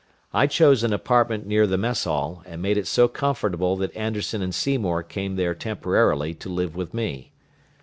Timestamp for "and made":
2.47-2.75